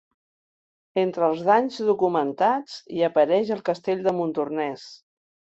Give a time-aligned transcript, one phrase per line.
[1.01, 4.91] Entre els danys documentats hi apareix el castell de Montornès.